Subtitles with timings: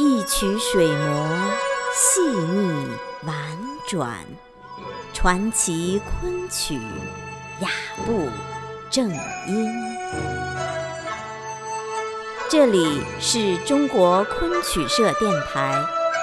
[0.00, 1.26] 一曲水磨
[1.92, 2.88] 细腻
[3.24, 3.34] 婉
[3.84, 4.14] 转，
[5.12, 6.78] 传奇昆曲
[7.58, 7.68] 雅
[8.06, 8.28] 步
[8.88, 9.10] 正
[9.48, 9.68] 音。
[12.48, 15.74] 这里是中国昆曲社电台，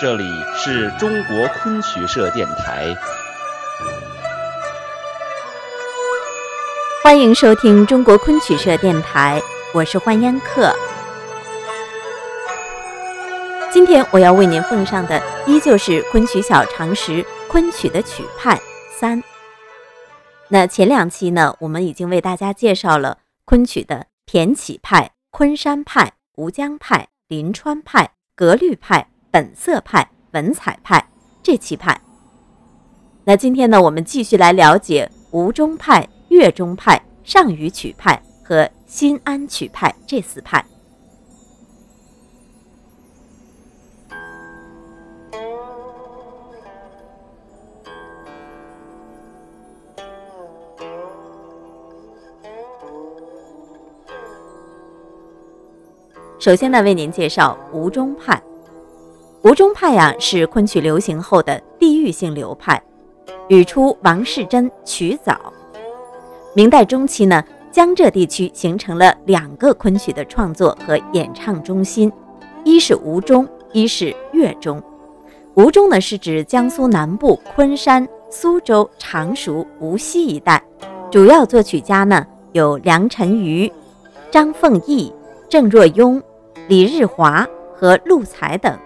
[0.00, 0.24] 这里
[0.56, 2.96] 是中国昆曲社电台，
[7.04, 9.42] 欢迎收听中国昆曲社电台，
[9.74, 10.74] 我是欢烟客。
[13.70, 18.58] 今天我要为您奉上的依旧是昆曲小常识昆曲的曲派
[18.98, 19.22] 三。
[20.48, 31.06] 那前两期呢，我们已经为大家介绍了昆曲的田起派、昆山派、吴江派、临川派、格律派、本色派、文采派
[31.42, 32.00] 这七派。
[33.24, 40.64] 那今天呢，我们继续来了解吴中派、岳中派、上虞曲派和新安曲派这四派。
[56.38, 58.40] 首先呢，为您介绍吴中派。
[59.42, 62.80] 吴中派呀，是昆曲流行后的地域性流派，
[63.48, 65.52] 语出王士贞曲早。
[66.54, 72.10] 明代中期呢，江浙地区形成了两个昆曲的创作和演唱中心，
[72.62, 74.80] 一是吴中，一是岳中。
[75.54, 80.62] 吴中呢，是指江苏南部昆山、苏州、常熟、无锡一带，
[81.10, 83.70] 主要作曲家呢有梁辰瑜、
[84.30, 85.12] 张凤毅、
[85.48, 86.22] 郑若雍。
[86.68, 88.78] 李日华和陆才等，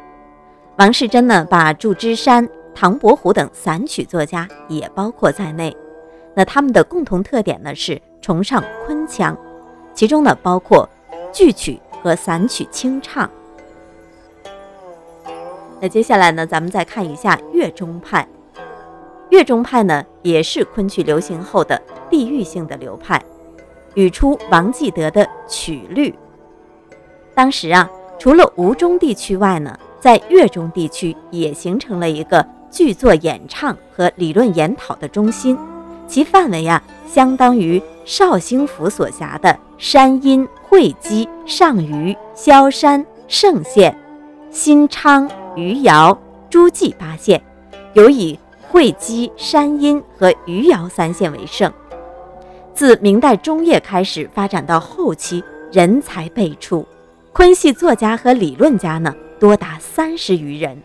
[0.78, 5.76] 王士祯呢，把祝枝山、唐伯虎等散曲作家也包括在内。
[6.32, 9.36] 那他们的共同特点呢是崇尚昆腔，
[9.92, 10.88] 其中呢包括
[11.32, 13.28] 剧曲和散曲清唱。
[15.80, 18.24] 那接下来呢，咱们再看一下岳中派。
[19.30, 23.20] 岳中派呢，也是昆曲流行后的地域性的流派，
[23.94, 26.14] 语出王继德的曲律。
[27.34, 27.88] 当时啊，
[28.18, 35.58] 除了吴中地区外呢，在越中地区也形成了一个剧作演唱和理论研讨的中心，
[36.06, 43.96] 其范围啊，相当于绍兴府所辖的山阴、会稽、上虞、萧山、盛县、
[44.50, 46.16] 新昌、余姚、
[46.50, 47.42] 诸暨八县，
[47.94, 48.38] 尤以
[48.68, 51.72] 会稽、山阴和余姚三县为盛。
[52.74, 56.86] 自明代中叶开始发展到后期，人才辈出。
[57.34, 60.76] 昆系作家和理论家呢，多达三十余人。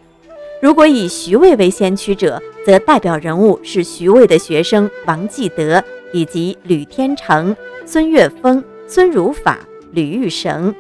[0.62, 7.54] 如果以徐渭为先驱者，则代表人物是徐渭的学生王继德，以及吕天成、
[7.86, 9.60] 孙岳峰、孙如法、
[9.92, 10.74] 吕玉绳、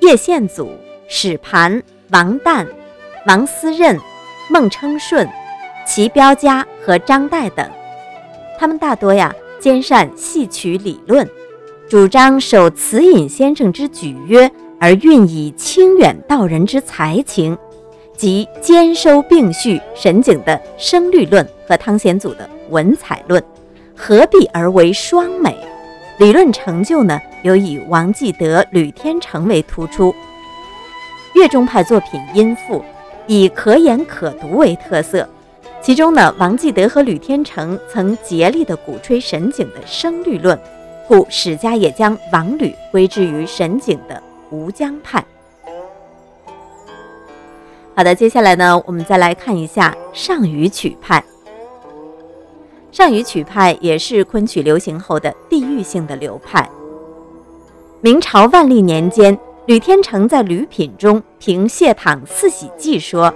[0.00, 0.70] 叶宪祖、
[1.06, 1.82] 史盘、
[2.12, 2.66] 王旦、
[3.26, 3.98] 王思任、
[4.48, 5.28] 孟称顺、
[5.86, 7.70] 齐彪家和张岱等。
[8.58, 11.28] 他们大多呀，兼善戏曲理论，
[11.90, 14.50] 主张守词隐先生之举约。
[14.80, 17.56] 而运以清远道人之才情，
[18.16, 23.42] 即兼收并蓄沈景的声律论和汤显祖的文采论，
[23.94, 25.54] 合璧而为双美。
[26.18, 30.14] 理论成就呢，有以王继德、吕天成为突出。
[31.34, 32.82] 岳中派作品殷富，
[33.26, 35.28] 以可演可读为特色。
[35.82, 40.58] 其中呢，王继德和吕天成曾竭力地鼓吹沈景的声律论，
[41.06, 44.22] 故史家也将王吕归之于沈景的。
[44.50, 45.24] 吴江派。
[47.94, 51.22] 好的，接下来呢，我们再来看一下上虞曲派。
[52.90, 56.68] 上虞曲派也是昆曲流行后的地域性的流派。
[58.00, 63.32] 明朝万历年间，吕天成在《吕品》中评谢堂四喜记说：“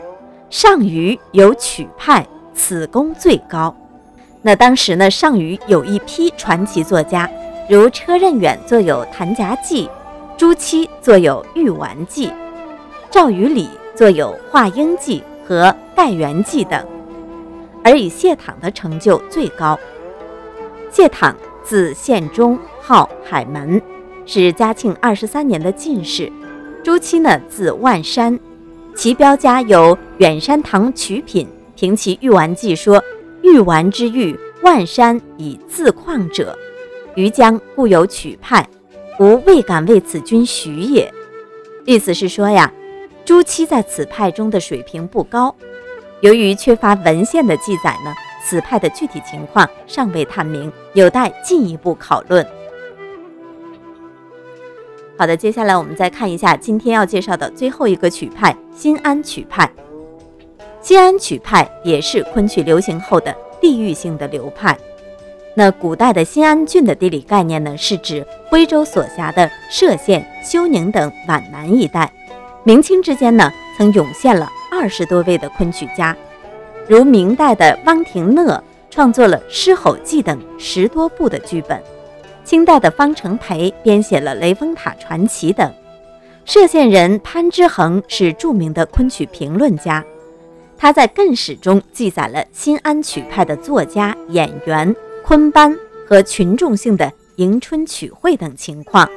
[0.51, 3.77] 上虞有曲派，此功最高。”
[4.43, 7.31] 那当时呢，上虞有一批传奇作家，
[7.69, 9.87] 如车任远作有《弹夹记》。
[10.37, 12.27] 朱七作有《玉丸记》，
[13.09, 16.85] 赵于礼作有《华英记》和《盖元记》等，
[17.85, 19.79] 而以谢淌的成就最高。
[20.91, 23.81] 谢淌字宪忠，号海门，
[24.27, 26.31] 是嘉庆二十三年的进士。
[26.83, 28.39] 朱七呢，字万山，
[28.97, 31.47] 其标家有《远山堂曲品》，
[31.79, 33.01] 评其《玉丸记》说
[33.43, 36.59] ：“玉丸之玉，万山以自旷者，
[37.15, 38.69] 于江故有曲派。”
[39.21, 41.13] 吾未敢为此君许也。
[41.85, 42.73] 意思是说呀，
[43.25, 45.55] 朱七在此派中的水平不高。
[46.21, 48.15] 由于缺乏文献的记载呢，
[48.45, 52.47] 此派的具体情况尚未探明，有待进一步讨论。
[55.17, 59.71] 好的，接下来我们再看一下今天要介绍的最后一个曲派新安曲派。
[60.81, 64.77] 新安曲派也是昆曲流行后的地域性的流派。
[65.57, 72.11] 那古代的新安郡的地理概念呢，是指徽州所辖的歙县、休宁等皖南一带。
[72.65, 76.17] 明清之间呢，曾涌现了二十多位的昆曲家，
[76.89, 81.81] 如明代的汪廷讷创作了《狮吼记》等十多部的剧本，
[82.45, 85.73] 清代的方成培编写了《雷峰塔传奇》等。
[86.45, 90.05] 歙县人潘之衡是著名的昆曲评论家，
[90.77, 94.95] 他在《艮史》中记载了新安曲派的作家、演员。
[95.27, 95.75] 昆班
[96.07, 99.09] 和群众性的迎春曲会等情况，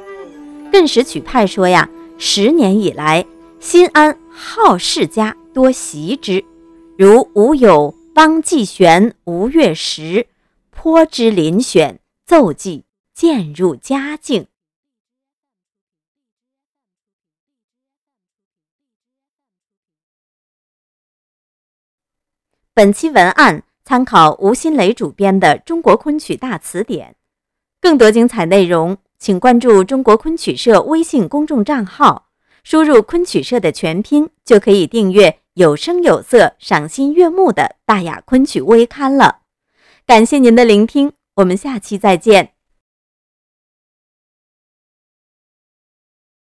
[0.72, 1.86] 艮史曲派说呀，
[2.18, 3.26] 十年以来，
[3.60, 6.42] 新安好世家多习之，
[6.96, 10.26] 如吾有汪季玄、吴月石，
[10.70, 14.46] 颇之遴选奏记，渐入佳境。
[22.72, 23.67] 本期文案。
[23.88, 27.08] 参考吴新雷主编的《中国昆曲大词典》，
[27.80, 32.26] 更多精彩内容，请关注中国昆曲社微信公众账号，
[32.62, 39.38] 输入“昆曲社”的全拼，就可以订阅有声有色、赏心悦目的大雅昆曲微刊了。
[40.06, 42.57] 感谢您的聆听，我们下期再见。